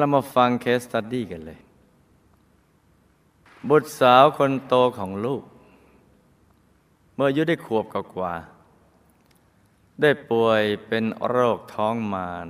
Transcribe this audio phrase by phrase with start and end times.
[0.00, 1.60] เรามาฟังเคสตัดดี้กันเลย
[3.68, 5.42] บุตรสาวคนโตของลูก
[7.14, 8.34] เมื่ออายุได้ขวบกว่า
[10.00, 12.48] ได้ป่วยเป็นโรคท้องมาร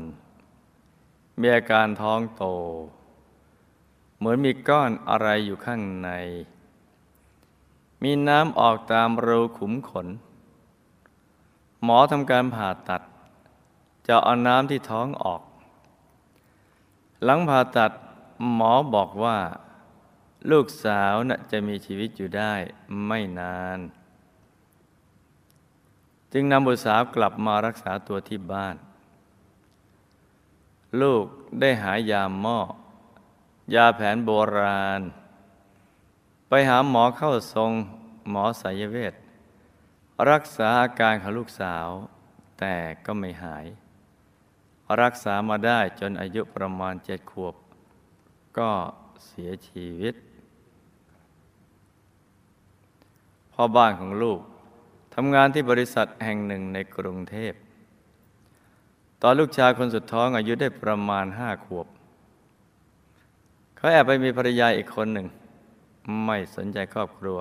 [1.41, 2.45] มีอาการท้องโต
[4.19, 6.11] เหมือนมีก้อนอะไรอยู่ข้างใน
[8.03, 10.07] มีน้ำออกตามรูขุมขน
[11.85, 13.03] หมอทำการผ่าตัด
[14.07, 15.41] จะเอาน้ำที่ท้องออก
[17.25, 17.93] หลังผ่าตัด
[18.55, 19.39] หมอบอกว่า
[20.51, 22.55] ลูกสาวน่ะจะมีชีวิตอยู่ได้
[23.07, 23.79] ไม่นาน
[26.33, 28.77] จึงนำบุตรสาวกลับมารักษาตัวที่บ้าน
[31.01, 31.25] ลูก
[31.61, 32.59] ได้หายาหม้อ
[33.75, 35.01] ยาแผนโบราณ
[36.49, 37.73] ไปหาหมอเข้าทรง
[38.31, 39.15] หมอสายเวท
[40.31, 41.89] รักษาอาการของลูกสาว
[42.59, 43.67] แต่ก็ไม่หาย
[45.03, 47.55] รักษามาได้จนอายุประมาณเจ็ดขวบ
[48.59, 48.71] ก็
[49.27, 50.15] เสียชีวิต
[53.53, 54.41] พ่อบ้านของลูก
[55.15, 57.53] ทำงานที่บริษัทแห่งหนึ่งในกรุงเทพ
[59.23, 61.87] ตอนลูกชายคนสุดท้องอายุได้ประมาณห้าขวบ
[63.77, 65.27] เขาแอบไปมีภรรยาอีกคนหนึ่ง
[66.25, 67.39] ไม่สนใจครอบครัว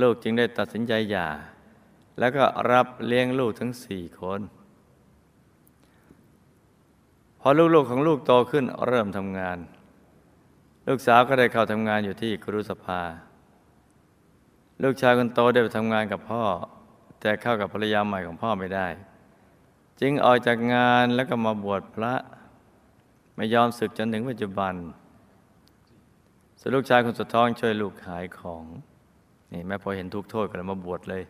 [0.00, 1.28] ลูกจึงได้ตัดสินใจหย่า
[2.18, 4.40] แล้วก็รับเลี้ยงลูกทั้งสี่คน
[7.48, 9.58] อลูกๆของลูกโตขึ้นเริ่มทำงาน
[10.88, 13.00] ลูกสาวก็ได้เข้าทำงานอยู่ที่ครุสภา
[14.82, 16.44] ลูกชายคนโตได้ไปทำงานกับพ่อ
[17.20, 18.88] แต่เข้ากับภรรยาใหม่ของพ่อไม่ได้
[20.00, 22.14] จึงออกจากงานแล้วก็มาบวชพระ
[23.36, 24.74] ไม่ยอมศึกจนถึงปัจจุบัน
[26.60, 28.64] ส่วนลูกชายคนสุดท้องช่วยลูกขายของ
[29.52, 31.22] นี่แม่พอเห็นทุกโทษก็เลยมาบวชเลย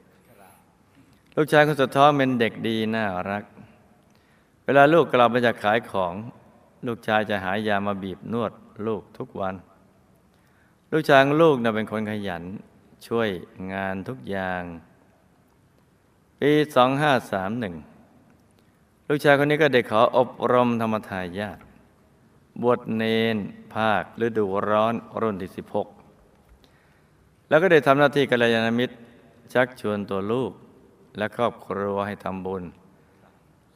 [1.37, 3.45] ลูกชายคนสุดท้องเป็นเด็กดีน่ารัก
[4.69, 6.15] เวลาลูกกลับมาจากขายของ
[6.87, 8.53] ลูกชายจะหายามาบีบนวด
[8.87, 9.55] ลูกทุกวัน
[10.93, 12.43] ลูกชายของลูกน่ะเป็นคนขยัน
[13.07, 13.29] ช่วย
[13.73, 14.63] งานทุกอย่าง
[16.41, 16.53] ปี
[17.81, 21.59] 2531ลูกชายคนนี้ก็ได้ขออบรมธรรมทายาท
[22.63, 23.05] บวชเน
[23.35, 23.37] น
[23.75, 25.51] ภาคฤดูร้อนรุ่นที่
[26.29, 28.95] 16แล้วก็ได้ทำหน้าที่กัลยาณมิตร
[29.53, 30.53] ชักชวนตัวลูก
[31.19, 32.65] และครอบครัวให้ทำบุญ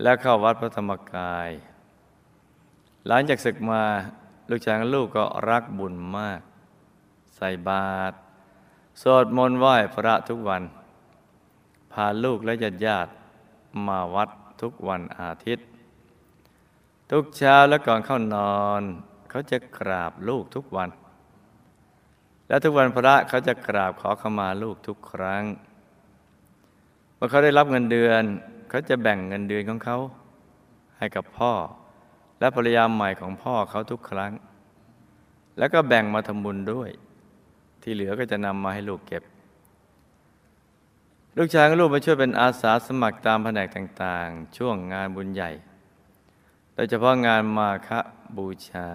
[0.02, 1.50] และเข้าวัดพระธรรมกาย
[3.06, 3.82] หลังจากศึกมา
[4.50, 6.40] ลูกชายลูกก็รักบุญมาก
[7.36, 8.16] ใส่บาตร
[9.00, 10.62] สวดมนต์ไหว้พระทุกวัน
[11.92, 13.10] พาลูกและญาติญาติ
[13.86, 14.30] มาวัด
[14.62, 15.66] ทุกวันอาทิตย์
[17.10, 18.82] ทุกเช้าและก่อนเข้านอน
[19.30, 20.90] เขาจะกราบลูกทุกวัน
[22.48, 25.42] และทุกวันพระเขาจะกราบขอขมาลูกทุกครั้ง
[27.14, 28.24] เมื่อเขาได้รับเงินเดือน
[28.74, 29.98] เขาจะแบ่งเงินเดือนของเขา
[30.98, 31.52] ให้กับพ่อ
[32.38, 34.32] และภรรยาใหม่ของพ่อเขาทุกครั้ง
[35.58, 36.90] แล้วก็แบ่งมาทำบุญด้วย
[37.82, 39.22] ที่เหลือก็จะนำมาให้ลูกเก็บ
[41.36, 45.50] ลูกชายกับลูกมาช่วยเป็นอาสาสมัครตามแผนกต่างๆ ช่วงงานบุญใหญ่
[46.74, 47.90] โดยเฉพาะงานมาฆ
[48.36, 48.88] บูชา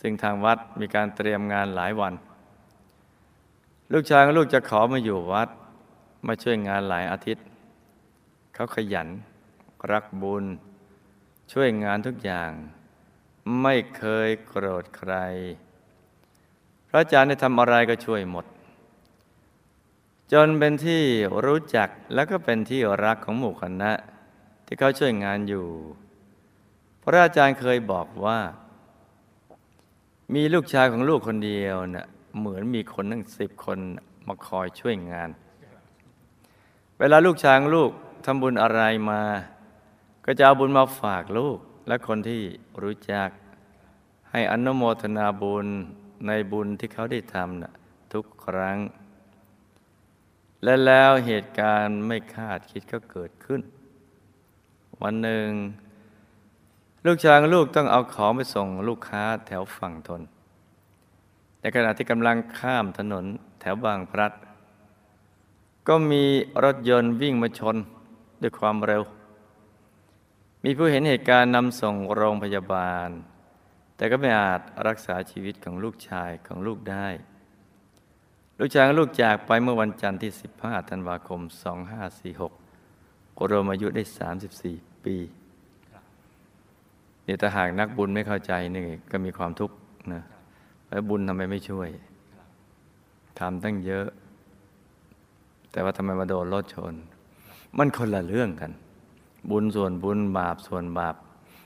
[0.00, 2.14] ซึ่งทางวัดมีการเตรียมงานหลายวัน
[3.92, 5.48] ลูกชายกับลูกจะขอมาอยู่วัด
[6.26, 7.44] มาช่วยงานหลายอาทิตย์
[8.54, 9.08] เขาขยัน
[9.92, 10.44] รักบุญ
[11.52, 12.50] ช่วยงานทุกอย่าง
[13.62, 15.12] ไม่เคยโกรธใคร
[16.88, 18.46] พระอาจารย์ได้ทำอะไรก็ช่วยหมด
[20.32, 21.02] จนเป็นที่
[21.44, 23.92] รู้จักและก็เป็นที่รักของหมู่คณะ
[24.66, 25.66] ที่เขาช่วยงานอยู่
[27.02, 28.38] พระอาจารย์เคยบอกว่า
[30.34, 32.06] มีลูกชายของลูกคนเดียวนะ่ะ
[32.38, 33.78] เหมือนมีคนทั้งสิบคน
[34.26, 35.30] มาคอยช่วยงาน
[36.98, 37.90] เวลาลูกชายของลูก
[38.26, 39.22] ทำบุญอะไรมา
[40.24, 41.58] ก็จะเอาบุญมาฝากลูก
[41.88, 42.42] และคนที่
[42.82, 43.28] รู้จัก
[44.30, 45.66] ให้อนุโมทนาบุญ
[46.26, 47.72] ในบุญที่เขาได้ทำนะ
[48.12, 48.78] ทุกครั้ง
[50.64, 53.60] และแล้วเหตุการณ์ไม่คาดคิดก็เกิดขึ้น
[55.02, 55.48] วันหนึ่ง
[57.06, 60.22] ลูกชายลูกต้องเอาของไปส่งลูกค้าแถวฝั่งทน
[61.60, 63.24] ในขณะที่กำลังข้ามถนน
[63.60, 64.32] แถวบางพลัด
[65.88, 66.24] ก็มี
[66.64, 67.76] รถยนต์วิ่งมาชน
[68.42, 69.02] ด้วยความเร็ว
[70.64, 73.08] มีผู้เห็นเหตุการณ์นำส่งโรงพยาบาล
[73.96, 77.08] แต่ก็ไม่อาจรักษาชีวิตของลูกชายของลูกได้
[78.58, 80.30] ลูกชายของลูกจากไปเมื่อวันจันทร์ที่
[80.60, 81.40] 15 ธันวาคม
[82.60, 84.02] 2546รวมอายุได้
[84.52, 85.16] 34 ปี
[87.24, 89.76] เนี่ยถ้าหากนักบุญไม่เข้าใจนี่ก็มีความทุกข์
[90.12, 90.22] นะ
[90.88, 91.88] แล้วบุญทำไมไม่ช่วย
[93.38, 94.08] ทำตั้งเยอะ
[95.70, 96.94] แต่ว่าทำไมมาโดนรถชน
[97.78, 98.72] มันคนละเรื่องกัน
[99.50, 101.14] บุญส่วนบุญบาปส่วนบาป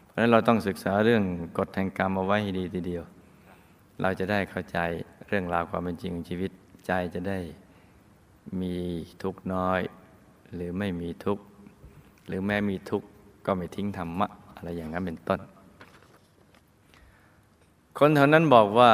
[0.06, 1.22] เพราะฉะนั้นเราต้องศึกษาเรื่อง
[1.58, 3.04] กฎแห่งกรรมเอาไว้ให้ดีทีเดียว
[4.00, 4.78] เราจะได้เข้าใจ
[5.28, 6.50] เรื่องราวความเป็นจริงของชีวิต
[6.86, 7.38] ใจจะได้
[8.60, 8.74] มี
[9.22, 9.80] ทุกน้อย
[10.54, 11.38] หรือไม่มีทุก
[12.26, 13.02] หรือแม้มีทุก
[13.46, 15.40] ก็ไม่ทิ้งธรรมะ อะไรอย่างนั้นเป็นต้น
[17.98, 18.92] คนแถวนั้นบอกว่า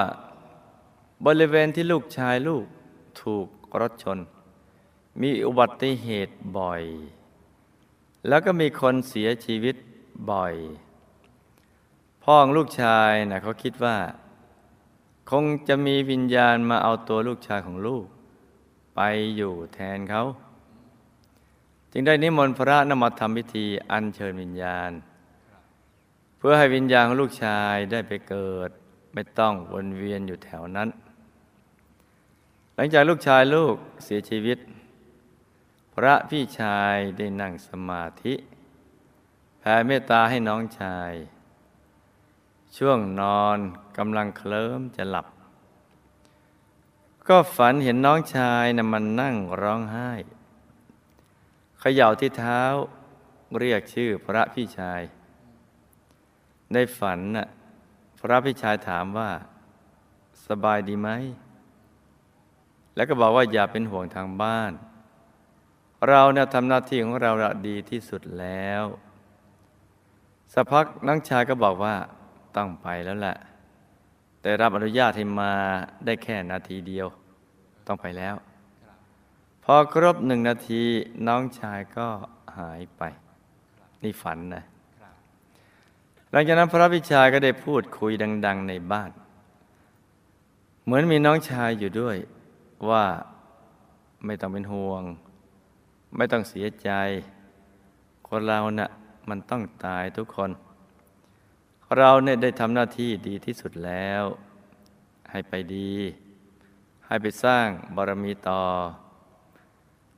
[1.26, 2.64] บริเวณที่ลูกชายลูก
[3.23, 3.47] ถูก
[3.81, 4.19] รถชน
[5.20, 6.82] มีอุบัติเหตุบ่อย
[8.29, 9.76] แล้วก็มีคนเสียชีวิต
[10.31, 10.55] บ่อย
[12.23, 13.97] พ่อของลูกชายนะเขาคิดว่า
[15.31, 18.05] คงจะมีวิญญาณมาเอาตัวลูกชายของลูก
[18.97, 19.00] ไป
[19.37, 20.23] อยู่แทนเขา
[21.93, 24.91] จึงได้นิมนต์พระนมาทำพิธีอัญเชิญวิญญาณ
[26.38, 28.70] เพื่อให้วิญญาณของลูกชายได้ไปเกิด
[29.14, 30.88] ไม่ต้องวนเวียนอยู่แถวนั้น
[32.75, 33.75] หลังจากลูกชายลูก
[34.05, 34.59] เสียชีวิต
[35.97, 38.35] พระพี่ชายได้นั่งสมาธิ
[39.59, 41.12] แผ่เมตตาให้น้องชาย
[42.77, 43.59] ช่วงนอน
[43.99, 45.27] กำลังเคลิ้มจะหลับ
[47.29, 50.11] ก็ฝันเห็นน้องชายนะ่ะมันนั่งร้องไห้
[51.81, 52.62] เขย่าที่เท้า
[53.59, 55.03] เรียกชื่อพระพี่ชาย
[56.73, 57.49] ในฝันน่ะ
[58.21, 59.31] พระพี่ชายถามว่า
[60.47, 61.11] สบายดีไหม
[62.95, 64.73] แล้วก็บอกว่าอย่าเป็นห่วงทางบ้าน
[66.08, 67.32] เราเนี่ยทำหน้าที่ของเรา
[67.69, 68.84] ดีที่สุดแล้ว
[70.52, 71.94] สักพักน้องชายก็บอกว่า
[72.56, 73.37] ต้องไปแล้วแหละ
[74.40, 75.52] แต่รับอนุญาตให้มา
[76.04, 77.06] ได้แค่นาทีเดียว
[77.87, 78.34] ต้องไปแล้ว
[79.64, 80.82] พอครบหนึ่งนาที
[81.28, 82.08] น้องชายก็
[82.58, 83.02] หายไป
[84.02, 84.64] นี่ฝันนะ
[86.31, 88.12] หลังจากนั้นพระพิชายก็ได้พูดคุย
[88.46, 89.10] ดัง ๆ ในบ้าน
[90.84, 92.16] เหมือนมีน้องชายอยู่ด้วย
[92.88, 93.04] ว่า
[94.25, 95.02] ไม่ต้องเป็นห่วง
[96.17, 96.91] ไม่ต้องเสียใจ
[98.29, 98.91] คนเรานะ่ะ
[99.29, 100.50] มันต้องตายทุกคน
[101.99, 104.23] เราเนี่ยได้ทำหน้าที่ดีที่สุดแล้ว
[105.31, 105.93] ให้ไปดี
[107.06, 107.67] ให้ไปสร้าง
[107.97, 108.62] บารมีต่อ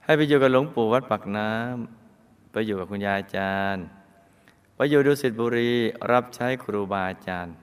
[0.05, 3.85] ให้ไปอยู่กับหลวงปู่วัดปักน้ำไปอยู่กับคุณยายอาจารย์
[4.75, 5.73] ไปอยู่ดุสิตบุรี
[6.13, 7.55] รับใช้ครูบาอาจารย์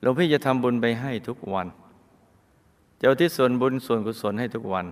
[0.00, 1.66] หลวงพี่จะทำบุญไปให้ทุกวัน
[2.98, 4.86] เจ้าที่ส่วนบุญส่วนกุศลให้ทุกวัน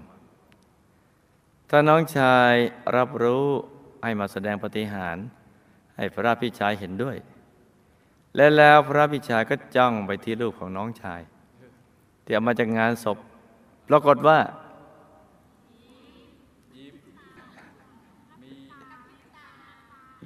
[1.75, 2.55] ถ้าน้องชาย
[2.97, 3.47] รับรู้
[4.03, 5.17] ให้มาแสดงปฏิหาร
[5.97, 7.17] ให้พระพี่ชายเห็นด้วย
[8.37, 11.21] และแล้วพระพี่ชายก็จ้องไปที่รูปของน้องชาย
[12.25, 13.19] ที่เอามาจากงานศพ
[13.89, 14.39] ปรากฏว่า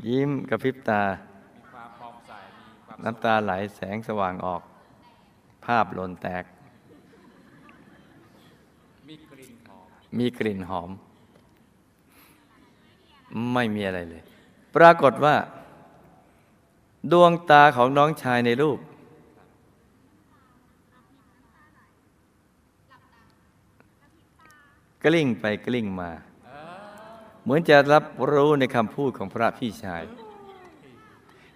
[0.07, 1.03] ยิ้มกระพริบตา
[3.05, 4.63] น้ำตาไหลแสงสว่างออก
[5.65, 6.45] ภาพหล่นแตก
[10.19, 10.91] มีกลิ่นหอม
[13.53, 14.23] ไม่มีอะไรเลย
[14.77, 15.37] ปรากฏว่า
[17.13, 18.79] ดวงตาของน้องชายในรูป
[25.05, 26.11] กลิ้งไปกลิ้งมา
[27.43, 30.03] เหมือนจะรับรู้ในคำพูดของพระพี่ชาย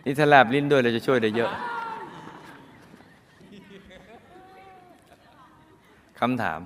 [0.05, 1.51] นี่ถ้าแลบลิ้นด้วยเราจะช่วยได้เยอะ
[6.21, 6.61] คำถาม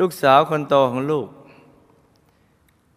[0.00, 1.28] ลูกสาวคนโตของลูก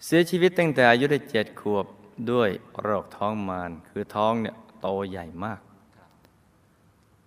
[0.06, 1.86] เสียชีวิตตั้งแต่อายุได้เจ็ดขวบ
[2.32, 2.50] ด้วย
[2.82, 5.60] โรคท้องมารคือท้องเนี่ยโตใหญ่มาก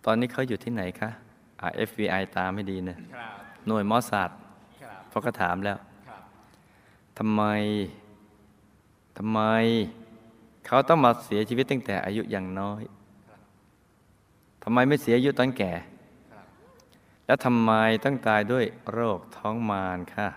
[0.05, 1.11] ตอนนี้เขาอยู่ที่ไหนคะ
[1.61, 2.99] อ่า FBI ตามไม่ดีนะ
[3.67, 4.31] หน่วยมอสซาด
[5.09, 5.79] เพราะก็ถามแล้ว
[7.19, 7.43] ทำไม
[9.19, 9.41] ทำไม
[10.67, 12.83] เขาต้องมาเสียชีวิตตั้งแต่อายุยังน้อย
[14.63, 15.73] ทำไมไม่เสียอายุตอนแก่
[17.27, 17.73] แล้วทำไม
[18.05, 20.29] ต้องตายด้วยโรคท้องมารค่ะ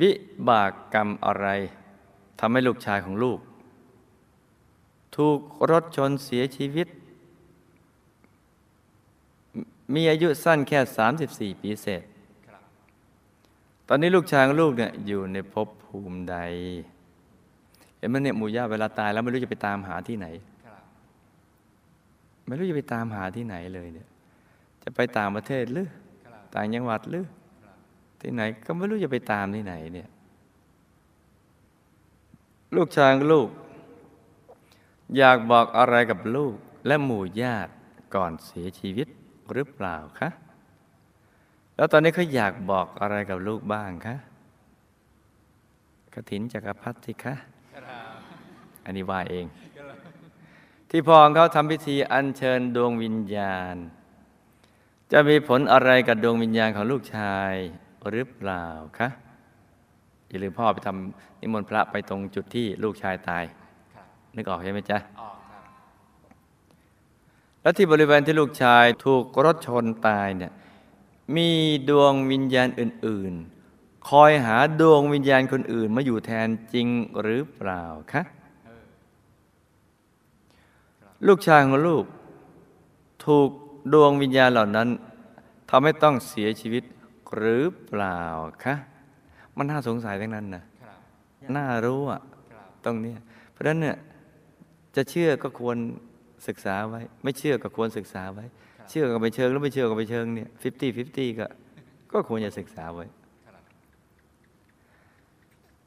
[0.00, 0.10] วิ
[0.48, 1.46] บากกรรมอะไร
[2.38, 3.38] ทำให้ลูกชายของลูก
[5.16, 5.40] ถูก
[5.70, 6.88] รถชนเสียชีวิต
[9.94, 10.78] มีอายุสั้นแค่
[11.54, 12.02] 34 ปีเศษ
[13.88, 16.36] ตอนนี้ลูกชายของลูกเนี่ยอยู่ในภพภูมิใด
[17.98, 20.26] เห็นไหมเนี่ยมู่ย่าเวลาตายแล้วไม่รู้จะไปตามหาที่ไหน
[22.46, 24.08] ไม่รู้จะไปตามหาที่ไหนเลยเนี่ย
[24.82, 25.88] จะไปต่างประเทศหรือ
[26.54, 27.24] ต่างจังหวัดหรือ
[28.20, 30.08] ที่ไหนก็ไม่รู้จะไปตามที่ไหนเนี่ย
[32.76, 33.48] ลูกชายลูก
[35.16, 36.54] อยากบอกอะไรกับลูก
[36.86, 37.72] และหมู่ญาติ
[38.14, 39.08] ก่อนเสียชีวิต
[39.52, 40.28] หรือเปล่าคะ
[41.76, 44.16] แล้วตอนนี้เขาอยากบอกอะไรกับลูกบ้างคะ
[46.14, 47.34] กระถินจักรพัฒสิคะ
[48.84, 49.46] อันนี้ว่าเอง
[50.90, 53.76] ที่พ่อของเขาทำพิธีอัญเชิญดวงวิญญาณ
[55.12, 57.54] จะมีผลอะไรกับดวงวิญญาณของลูกชาย
[58.10, 58.66] หรือเปล่า
[58.98, 59.08] คะ
[60.28, 63.44] อย่าลืมพ่อไปทำนิมนต์พระไปตรงจุดที่ลูกชายตาย
[63.94, 65.62] ครับนึกออกใช่ไหมจ๊ะออกครับ
[67.62, 70.52] แล้วที่บริเวณที่ลูกชายถูกรถชนตายเนี่ย
[71.36, 71.50] มี
[71.88, 73.32] ดวงวิญญาณอื่น
[73.70, 76.88] ๆ คอยหาดวงวิญญาณคนอื่นมาอยู่แทนจริง
[77.20, 78.22] หรือเปล่าคะ
[81.26, 82.04] ลูกชายของลูก
[83.24, 83.50] ถูก
[83.92, 84.88] ดวงวิญญาณเหล่านั้น
[85.70, 86.82] ทำให้ต้องเสียชีวิต
[87.36, 88.20] หรือเปล่า
[88.64, 88.74] คะ
[89.56, 90.98] มันน่าสงสัยทั้งนั้นนะครับ
[91.56, 92.20] น่ารู้อะ
[92.52, 93.18] ครับตรงเนี้ย
[93.52, 93.96] เพราะฉะนั้นเนี่ย
[94.96, 95.76] จะเชื่อก็ควร
[96.46, 98.44] ศึกษาไว้ ไม่เชื่อก็ควรศึกษาไว้
[98.90, 101.46] เชื่อก็ไปเชิงแล้วไม่เชื่อก็ไปเชิงเนี่ยฟิฟตี้ฟิฟตี้ก็
[102.12, 103.06] ก็ควรจะศึกษาไว้
[103.46, 103.62] ครับ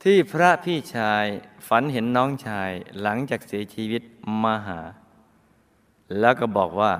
[0.03, 1.25] ที่พระพี่ชาย
[1.67, 2.71] ฝันเห็นน้องชาย
[3.01, 4.01] หลังจากเสียชีวิต
[4.43, 4.79] มาหา
[6.19, 6.91] แล้วก็บอกว่า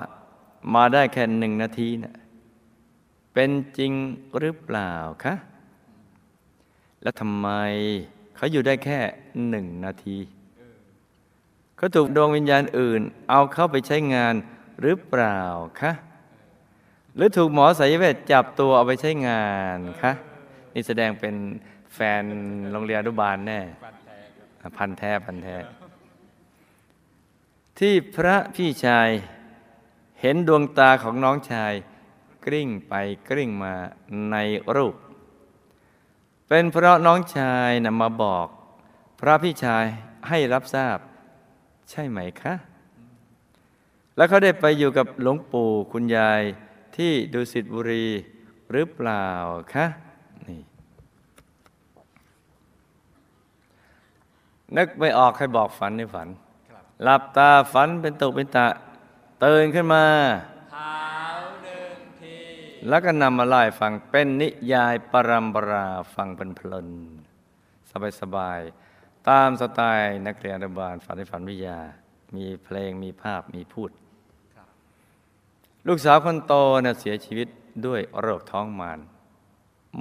[0.74, 2.14] มาได้แค่หนึ่งนาทีนะ่ะ
[3.32, 3.92] เป็นจริง
[4.38, 4.92] หรือเปล่า
[5.24, 5.34] คะ
[7.02, 7.48] แล้วทำไม
[8.36, 8.98] เขาอยู่ได้แค่
[9.48, 10.18] หนึ่งนาที
[11.76, 14.34] เขาถูกดวงวิญญาณอื่น เอาเข้าไปใช้งาน
[14.80, 15.40] หรือเปล่า
[15.80, 15.92] คะ
[17.14, 19.46] หรือถูกหมอสายเวทจับตัวเอาไปใช้งา
[19.76, 20.12] นคะ
[20.74, 21.34] นี่แสดงเป็น
[21.94, 22.22] แฟน
[22.72, 23.60] โรงเรียนอนุบาลแน่
[24.78, 25.56] พันแท้พันแท้
[27.78, 29.08] ที่พระพี่ชาย
[30.20, 31.72] เห็นดวงตาของน้องชาย
[32.44, 32.94] กลิ้งไป
[33.28, 33.74] กลิ้งมา
[34.30, 34.36] ใน
[34.76, 34.94] รูป
[36.48, 38.46] เป็นเพราะน้องชายนำมาบอก
[39.20, 39.84] พระพี่ชาย
[40.28, 40.98] ให้รับทราบ
[41.90, 42.54] ใช่ไหมคะ
[44.16, 46.42] แล้วเขาได้ไปอยู่กับหลวงปู่คุณยาย
[46.96, 48.06] ที่ดุสิตบุรี
[48.70, 49.26] หรือเปล่า
[49.74, 49.86] คะ
[50.48, 50.62] นี่
[54.76, 56.28] นึกไม่ออกใครบอกฝันในฝัน
[57.02, 58.66] หลับตาฝันเป็นตุเป็นตะ
[59.40, 60.04] เตื่นขึ้นมา
[62.88, 66.88] แล้วก็นำมาไล่ฟังเป็นนิยายปรัมปราฟังเป็นเพลิน
[67.90, 71.78] สบายสบายๆตามสไตล์นักเรียนอนุบาลฝันในฝันวิทยา
[72.36, 73.90] มีเพลงมีภาพมีพูด
[74.54, 74.68] ครับ
[75.86, 76.52] ลูกสาวคนโต
[76.84, 77.48] น่ะเสียชีวิต
[77.86, 78.98] ด้วยโรคท้องมาร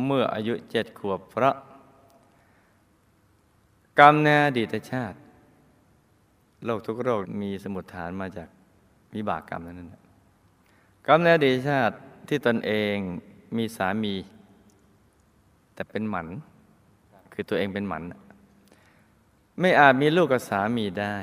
[0.05, 1.55] เมื่ออายุเจ็ดขวบเพราะ
[4.00, 5.17] กรรมในอดีตชาติ
[6.65, 8.50] โรคทุกโรคมีสมุดฐานมาจาก
[9.15, 10.03] วิบากกรรมนั้นนะ
[11.07, 11.95] กรรมในอดีตชาติ
[12.27, 12.95] ที่ตนเอง
[13.57, 14.15] มีสามี
[15.73, 16.27] แต่เป็นหมัน
[17.33, 18.03] คือตัวเองเป็นหมัน
[19.59, 21.17] ไม่อาจมีลูกกับสามีได้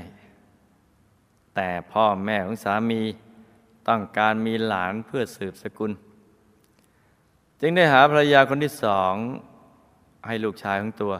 [1.55, 3.01] แต่พ่อแม่ของสามี
[3.89, 5.93] ต้องการมีหลานเพื่อสืบสกุล
[7.61, 9.15] จึงได้หาภรรยาคนที่สอง
[10.27, 11.15] ให้ลูกชายของตัว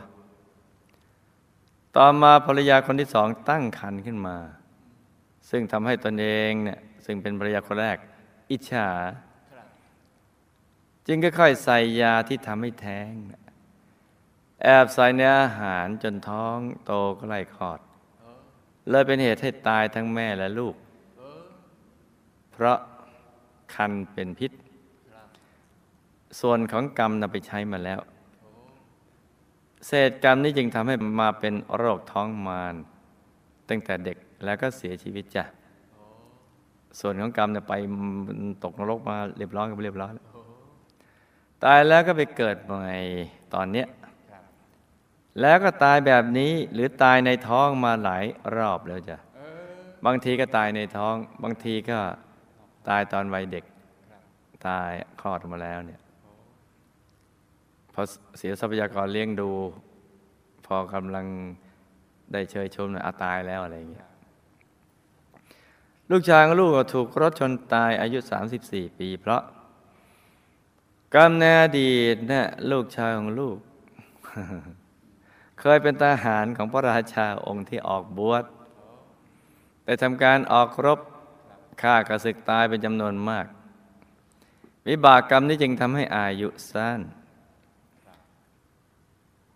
[1.97, 4.37] ต่อมาภรรยาคนที่สองตั้งครรภ์ขึ้นมา
[5.51, 7.97] ซึ่งทำให้ตนเองเนี่ยซึ่งเป็นภรรยาคนแรก
[8.51, 8.89] อิจฉา
[11.11, 13.13] จึงค่อยๆใส่ยาที่ทำให้แท้ง
[14.63, 17.81] แอบใส่ในอาหารจนท้องโตก็ไล่คลอด
[18.19, 18.39] เออ
[18.91, 20.75] เลยเป็นเหตุให้ตายทั้งแม่และลูก
[22.53, 22.79] เพราะ
[23.75, 24.53] คันเป็นพิษ
[26.41, 28.01] ส่วนของกรรมนำไปใช้มาแล้ว
[29.87, 32.75] เศษกรรมนี้จึงทำให้มาเป็นโรคท้องมาร
[33.69, 35.45] ตั้งแต่เด็กแล้วก็เสียชีวิตจ้ะ
[37.01, 37.75] ส่วนของกรรมเนี่ยไป
[38.65, 40.25] ตกนรกมาเรียบร้อยก็เรียบร้อยแล้ว
[41.65, 42.87] ตายแล้วก็ไปเกิดใหม่
[43.55, 43.89] ตอนเนี้ย
[45.41, 48.25] แล้วก็ตายแบบนี้หรือตายในท้องมาหลาย
[48.57, 49.19] รอบแล้วจ้ะ
[50.07, 51.99] บางทีก็ตายในท้อง บางทีก็
[52.89, 53.65] ตายตอนวัยเด็ก
[54.69, 56.01] ตายคลอดมาแล้วเนี่ย
[57.95, 58.03] พอ
[58.39, 59.51] เสียทรัพยากรเลี้ยงดู
[60.67, 61.27] พอกำลัง
[62.33, 64.09] ได้เชยชมเนี่ยอาตายแล้วอะไรอย่างเงี้ย
[66.11, 68.19] ลูกชายของลูกก็ถูกรถชนตายอายุ
[68.59, 69.43] 34 ปี เพราะ
[71.15, 73.59] กรรมในอดีตเนี่ยลูกชายของลูก
[75.61, 78.45] เคยเป็นทหารของพระราชาองค์ที่ออกบวช
[79.85, 81.01] แต่ทำการออกรบ
[81.83, 83.47] ฆ่ากระสึกตายเป็นจำนวนมาก
[84.89, 87.01] วิบากกรรมนี้จึงทำให้อายุสั้น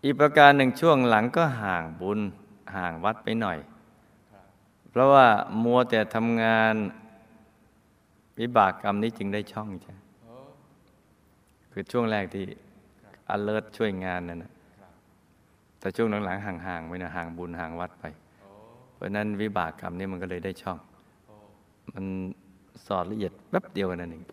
[0.03, 2.19] อีกประการหนึ่งช่วงหลังก็ห่างบุญ
[2.75, 3.59] ห่างวัดไปหน่อย
[4.89, 5.27] เพราะว่า
[5.63, 6.75] มัวแต่ทำงาน
[8.39, 9.93] วิบากกรรมนี้จึงได้ช่องใช่
[11.75, 12.45] คือช่วงแรกที่
[13.35, 14.91] alert ช่วยงานนั่นนะครับ
[15.79, 18.03] แต่ช่วงหลังๆห่างๆไปนะห่างบุญห่างวัดไป
[18.41, 18.49] โอ้
[18.93, 20.77] เพราะฉะนั้นวิบากกรรมนี้มันก็เลยได้ช่อง
[21.27, 21.35] โอ้
[21.93, 22.05] มัน
[22.85, 24.25] สอดละเอียดแป๊บเดียวกันนั่นเอง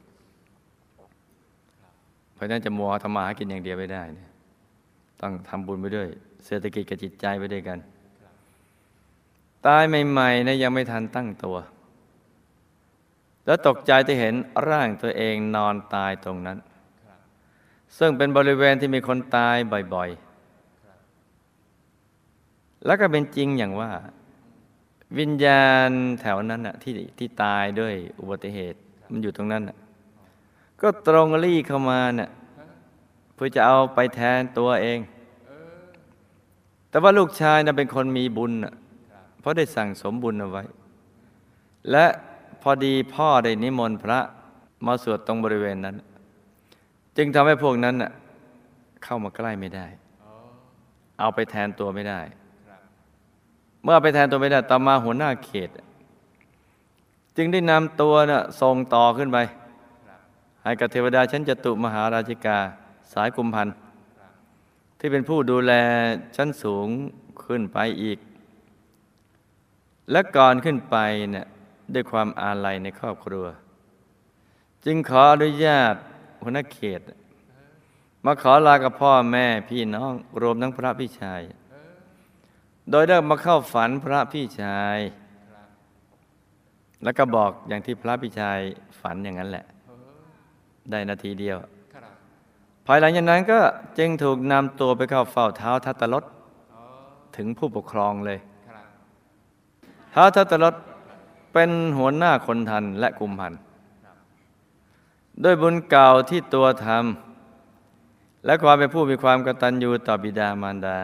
[2.35, 4.31] เพราะฉะนั้นจะมัวทำมาหากินอย่างเดียวไม่ได้เนี่ย
[5.21, 6.09] ต้องทำบุญไปด้วย
[6.47, 7.79] เศรษฐกิจกับจิตใจไปด้วยกัน
[9.67, 11.57] ตายใหม่ๆนะยังไม่ทันตั้งตัว
[13.47, 14.35] แล้วตกใจที่เห็น
[14.69, 16.70] ร่างตัวเองนอนตายตรงนั้นครับ
[17.99, 19.57] ซึ่งเป็นบริเวณที่มีคนตาย
[19.95, 23.91] บ่อยๆ แล้วก็เป็นจริงอย่างว่า
[25.19, 28.79] วิญญาณแถวนั้นที่ที่ตายด้วยอุบัติเหตุ
[29.11, 29.63] มันอยู่ตรงนั้น
[30.81, 32.31] ก็ตรงรี่เข้ามาน่ะ
[33.35, 34.99] เพื่อจะเอาไปแทนตัวเอง
[36.91, 38.53] แต่ว่าลูกชายนะเป็นคนมีบุญ
[39.41, 40.65] เพราะได้สั่งสมบุญเอาไว้
[41.91, 42.07] และ
[42.63, 44.21] พอดีพ่อได้นิมนต์พระ
[44.87, 45.97] มาสวดตรงบริเวณนั้น
[47.23, 48.13] จึงทำให้พวกนั้นน่ะ
[49.05, 49.87] เข้ามาใกล้ไม่ได้
[51.21, 52.21] เอาไปแทนตัวไม่ได้
[53.83, 55.71] เมื่อไปแทนตัวไม่ได้ต่อมาหัวหน้าเขต
[57.37, 59.39] จึงได้นำตัวน่ะส่งต่อขึ้นไป
[60.65, 62.59] ให้กับเทวดาชั้นจตุมหาราชิกา
[63.13, 63.75] สายกุมพันธ์
[64.99, 65.73] ที่เป็นผู้ดูแล
[66.37, 66.89] ชั้นสูง
[67.45, 68.19] ขึ้นไปอีก
[70.11, 70.97] และก่อนขึ้นไป
[71.33, 71.47] เนี่ย
[71.95, 73.47] ด้วยความอาลัยในครอบครัว
[74.85, 75.95] จึงขออนุญาต
[76.41, 77.01] หัวหน้าเขต
[78.25, 81.41] มาขอลากับพ่อแม่พี่น้อง รวมทั้งพระพี่ชาย
[82.91, 84.99] โดยได้มาเข้าฝันพระพี่ชาย
[87.05, 88.59] แล้วก็บอกอย่างที่พระพี่ชาย
[89.01, 89.65] ฝันอย่างนั้นแหละ
[90.91, 91.57] ได้นาทีเดียว
[92.87, 93.61] ภายหลังจากนั้นก็
[93.99, 96.25] จึงถูกนำตัวไปเข้าเฝ้าเท้าทัตตรถ
[97.37, 98.39] ถึงผู้ปกครองเลย
[100.13, 100.75] เท้าทัตตรถ
[101.53, 103.61] เป็นหัวหน้าคนทันและกุมพันธ์
[105.45, 111.01] ด้วยบุญเก่าที่ตัวทำและความเป็นผู้มีความกตัญญูต่อบิดามารดา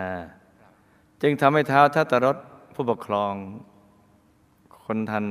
[1.23, 2.37] จึงทำให้เท้าทัตตรถ
[2.75, 3.35] ผู้ปกครอง
[4.85, 5.25] คนทัน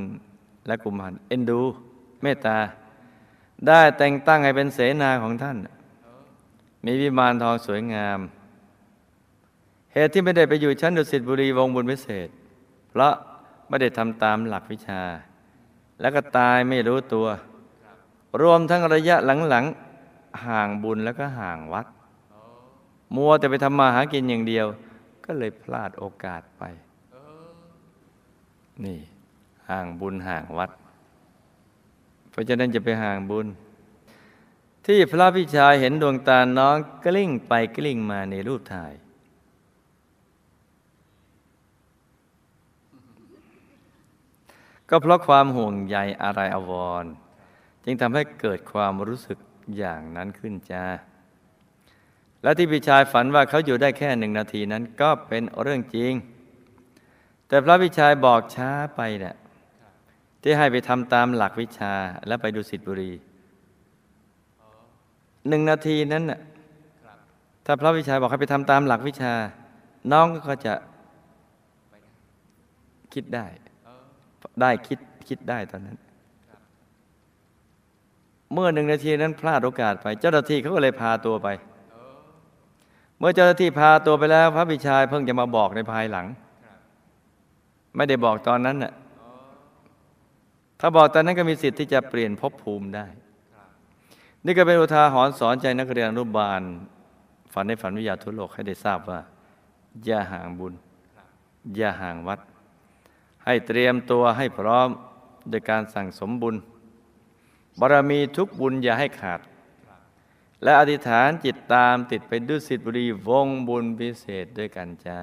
[0.67, 1.61] และกุมพันเอ็นดู
[2.21, 2.57] เมตตา
[3.67, 5.57] ได้แต่งตั้งให้เป็นเสนาของท่าน
[6.85, 8.19] มีวิมานทองสวยงาม
[9.93, 12.29] เหตุที่ไม่ได้ไปอยู่ชั้นดุสิตบุรีวงบุญวิเศษ
[12.89, 13.13] เพราะ
[13.67, 15.01] ไม่ได้ทำตามหลักวิชา
[16.01, 17.27] แล้วก็ตายไม่รู้ตัว
[18.41, 19.15] รวมทั้งระยะ
[19.49, 21.85] หลังๆห่างบุญแล้วก็ห่างวัด
[23.15, 24.65] มัวแต่ไปทำมาหากินอย่างเดียว
[25.25, 26.63] ก็เลยพลาดโอกาสไป
[28.83, 28.99] นี่
[29.69, 30.71] ห่างบุญห่างวัด
[32.29, 33.47] เพราะฉะนั้นจะไปห่างบุญ
[34.85, 38.93] ที่พระพิชายเห็นดวงตาน้องกลิ้งไปกลิ้งมาในรูปถ่าย
[44.89, 47.05] ก็เพราะความห่วงใยอะไรอววร
[47.85, 49.37] จึงทำให้เกิดความรู้สึก
[49.77, 50.85] อย่างนั้นขึ้นจ้า
[52.43, 56.13] และที่พิชายฝันว่าเขาอยู่ได้แค่หนึ่งนาทีนั้นก็เป็นเรื่องจริง
[57.47, 59.35] แต่พระพิชายบอกช้าไปเนี่ย
[60.41, 61.93] ที่ให้ไปทำตามหลักวิชา
[62.27, 63.11] และไปดูสิทธิบุรี
[65.47, 66.39] หนึ่งนาทีนั้นน่ะ
[67.65, 69.33] ถ้าพระวิชาบอกให้ไปทำตามหลักวิชา
[70.11, 70.73] น้องก็จะ
[73.13, 73.45] คิดได้
[74.61, 75.97] ได้คิดคิดได้ตอนนั้น
[78.53, 81.47] เมื่อหนึ่งนาทีนั้นพลาดโอกาสไป เจ้าหน้าที่เขาก็เลยพาตัวไป
[83.19, 86.25] เมื่อเจ้าหน้าที่พาตัวไปแล้ว พระบิชายเพิ่งจะมาบอกในภายหลัง
[87.95, 88.93] ไม่ได้บอกตอนนั้นน่ะ
[90.79, 93.05] ถ้าบอกตอนนั้นก็มีสิทธิ์ที่จะเปลี่ยนภพภูมิได้
[94.45, 96.61] นี่ก็เป็นอุทาหรณ์สอนใจนักเรียนอนุบาล
[97.53, 99.19] ฝันในฝันวิทยาทุโลกให้ได้ทราบว่า
[100.05, 100.73] อย่าห่างบุญ
[101.75, 102.39] อย่าห่างวัด
[103.45, 104.89] ให้เตรียมตัวให้พร้อม
[105.49, 106.55] โดยการสั่งสมบุญ
[107.79, 109.39] บารมีทุกบุญอย่าให้ขาด
[110.63, 115.21] และอธิษฐานจิตตามติดไปดุสิตบุรีวงบุญพิเศษด้วยกันจ้า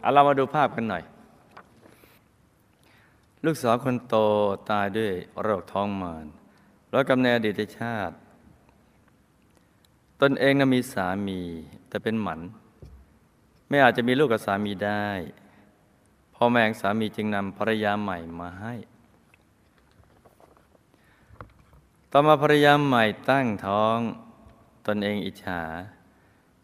[0.00, 1.04] เอาเรามาดูภาพกันหน่อย
[3.44, 4.16] ลูกสาวคนโต
[4.70, 6.26] ตายด้วยโรคท้องมาร
[6.90, 8.14] แล้วกำเนิดอดีตชาติ
[10.20, 11.40] ตนเองนะมีสามี
[11.88, 12.40] แต่เป็นหมัน
[13.68, 15.08] ไม่อาจจะมีลูกกับสามีได้
[16.34, 18.74] พ่อแม่งสามีจึงนำภรรยาใหม่มาให้
[22.12, 23.98] ต่อมาภรรยาใหม่ตั้งท้อง
[24.86, 25.62] ตนเองอิจฉา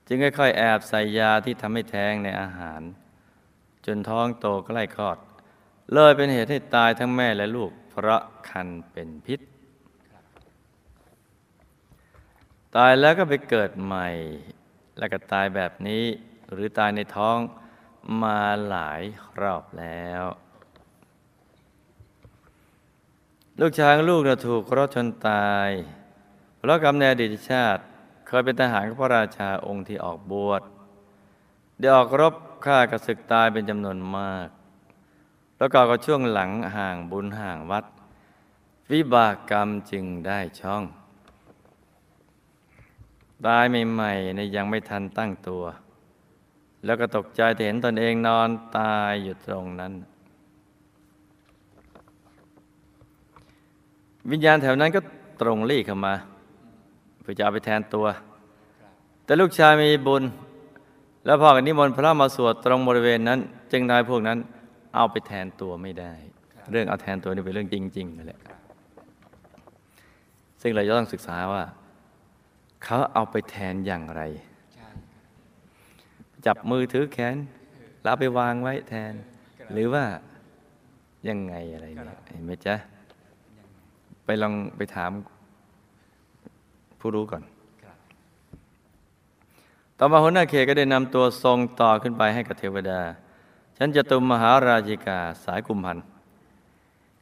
[0.06, 2.80] จึงค่อยๆแอบใส่ยาที่ทำให้แท้งในอาหาร
[3.86, 5.18] จนท้องโตใกล้คลอด
[5.92, 9.40] เลยเป็นเหตุให้ตายทั้งแม่และลูกเพราะคันเป็นพิษ
[12.76, 14.08] ตายแล้วก็ไปเกิดใหม่
[14.98, 16.04] แล้วก็ตายแบบนี้
[16.50, 17.38] หรือตายในท้อง
[18.22, 19.02] มาหลาย
[19.40, 20.24] รอบแล้ว
[23.60, 25.70] ลูกชายของลูกนะถูกรถชนตาย
[26.56, 27.82] เพราะกรรมในอดีตชาติ
[28.26, 30.62] เคยเป็นทหารของพระราชาองค์ที่ออกบวช
[31.78, 34.48] ได้ออกรบฆ่ากระสึกตายเป็นจำนวนมาก
[35.58, 37.84] แล้วก็ก็ช่วงหลังห่างบุญห่างวัด
[38.92, 40.82] วิบากกรรมจึงได้ช่อง
[43.46, 45.64] ตายใหม่ๆในยยังไม่ทันตั้งตัว
[46.84, 49.94] แล้วก็ตกใจที่เห็นตนเองนอนตายอยู่ตรงนั้น
[54.30, 55.00] วิญญาณแถวนั้นก็
[55.40, 56.14] ตรงรี่เข้ามา
[57.20, 58.06] เพื่อจะเอาไปแทนตัว
[59.24, 60.22] แต่ลูกชายมีบุญ
[61.26, 63.38] แล้วพอกันนิมนต์พระมาสวดตรงบริเวณนั้น
[63.72, 64.38] จึงนายพวกนั้น
[64.94, 66.12] เอาไปแทนตัวไม่ได้
[66.70, 68.40] เรื่องเอาแทนตัวนี่เป็นเรื่องจริงๆนั่นแหละ
[70.62, 71.62] ซึ่งเราจะต้องศึกษาว่า
[72.84, 74.22] เขาเอาไปแทนอย่างไร
[76.46, 77.36] จับมือถือแขน
[78.02, 79.12] แล้วไปวางไว้แทน
[79.72, 80.04] หรือว่า
[81.28, 82.74] ยังไงอะไรเนี่ยเห็นไหมจ๊ะ
[84.24, 85.10] ไปลองไปถาม
[87.00, 87.42] ผู้รู้ก่อน
[87.84, 87.96] ครับ
[89.98, 93.00] ต่อมาหัวหน้าเขตก็ได้นำตัวทรงต่อขึ้นไปให้กับเทวดา
[93.78, 96.04] ฉันจะตุมมหาราชิกาสายกุมพันธ์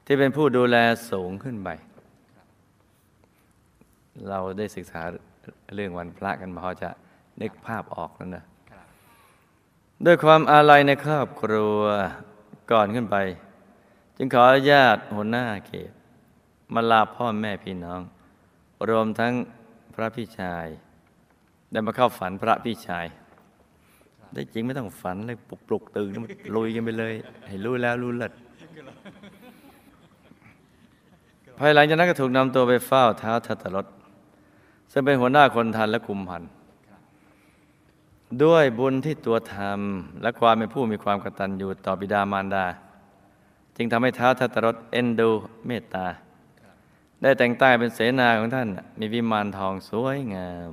[0.04, 0.76] ที่เป็นผู้ดูแล
[1.10, 1.68] สูงขึ้นไป
[4.28, 5.00] เราได้ศึกษา
[5.74, 6.90] เรื่องวันพระกันมาพอจะ
[7.40, 8.86] นึกภาพออกแล้วนะครับ
[10.06, 11.78] ด้วยความอาลัยในครอบครัว
[12.72, 13.16] ก่อนขึ้นไป
[14.16, 15.92] จึงขออนุญาตหัวหน้าเขต
[16.74, 18.00] มาลาพ่อแม่พี่น้อง
[18.88, 19.32] รวมทั้ง
[19.94, 20.66] พระพี่ชาย
[21.70, 23.06] ได้มาเข้าฝันพระพี่ชาย
[24.35, 27.14] ได้จริงไม่ต้องฝันเลยปลุกปลุกตื่นแล้วมันลุยกันไปเลย
[27.46, 28.32] ให้รู้แล้วรู้เลิศ
[31.58, 33.87] ภายหลังจากนั้นก็ถูกนำตัวไปเฝ้าเท้าทัตรถ
[34.92, 36.42] ซึ่งเป็นหัวหน้าคนทันและกุมพัน
[38.44, 42.66] ด้วยบุญที่ตัวทำและความเป็นผู้มีความกตัญญูต่อบิดามารดา
[43.76, 45.30] จึงทำให้ท้าทัตรสเอ็นดู
[45.66, 46.06] เมตตา
[47.22, 48.68] ได้แต่งตั้งเป็นเสนาของท่าน
[49.00, 50.72] มีวิมานทองสวยงาม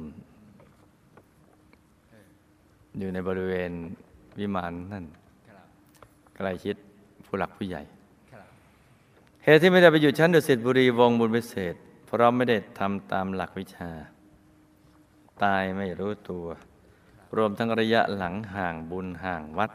[2.98, 3.72] อยู่ในบริเวณ
[4.40, 5.06] วิมานนั่น
[6.36, 6.76] ใกล้ชิด
[7.26, 7.82] ผู้หลักผู้ใหญ่
[9.44, 13.92] เหตุที่ไม่ได้ไปอยู่ชั้นดุสิตบุรีวงบุญพิเศษ เพราะไม่ได้ทำตามหลักวิชา
[15.44, 16.46] ตายไม่รู้ตัว
[17.36, 19.72] รวมทั้งระยะหลังห่างบุญห่างวัด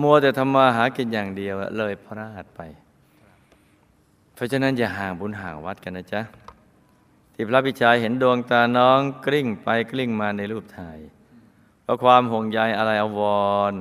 [0.00, 2.60] มัวแต่ทำมาหากินอย่างเดียวเลยพลาดไป
[4.36, 6.20] เพราะฉะนั้นอย่าห่างบุญห่างวัดกันนะจ๊ะ
[7.34, 10.98] ที่พระพิชัยเห็นดวงตาน้องกลิ้งไปกลิ้งมาในรูปถ่าย
[11.82, 13.20] เพราะความห่วงใยอะไรอาว
[13.72, 13.74] ร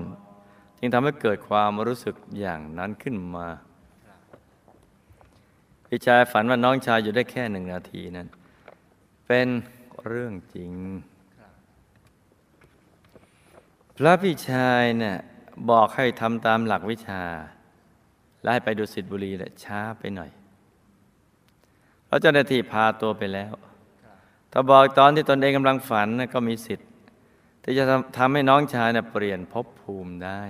[0.79, 3.47] จึงทำให้เกิดความรู้สึกอย่างนั้นขึ้นมา
[5.87, 8.27] พี่ชายฝันว่าน้องชายอยู่ได้แค่หนึ่งนาทีนั้น
[9.27, 9.47] เป็น
[10.07, 10.71] เรื่องจริง
[13.97, 15.17] พระพี่ชายเนี่ย
[15.69, 17.23] บอกให้ทำตามหลักวิชา
[18.41, 20.31] และให้ไปดูสิทธิบุรีแหละช้าไปหน่อย
[22.15, 23.53] ราะเจ้าหน้าที่พาตัวไปแล้ว
[24.51, 26.89] ถ้าบอกตอนที่ตนเองกำลังฝันนะก็มีสิทธิ์
[27.63, 30.41] ที่จะทำทำให้น้องชายเนี่ยเปลี่ยนภพภูมิได้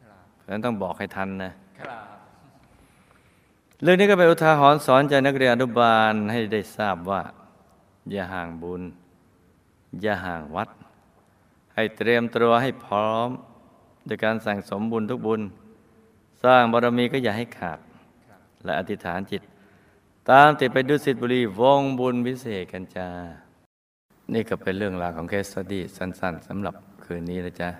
[0.00, 1.88] ครับเพราะฉะนั้นต้องบอกให้ทันนะครับ
[3.82, 7.22] เรื่องนี้ก็เป็นอุทาหรณ์สอนใจนักเรียนอนุบาลให้ได้ทราบว่า
[8.10, 8.82] อย่าห่างบุญ
[10.02, 10.68] อย่าห่างวัด
[11.74, 13.28] ให้เตรียมตัวให้พร้อม
[14.06, 15.40] โดยการสั่งสมบุญทุกบุญ
[16.44, 17.78] สร้างบารมีก็อย่าให้ขาด
[18.64, 19.42] และอธิษฐานจิต
[20.30, 23.08] ตามติดไปดุสิตบุรีวงบุญวิเศษกันจ้า
[24.32, 27.70] นี่ก็เป็นเรื่องราวของเคสสตี้สั้น ๆสำหรับคืนนี้นะจ๊ะ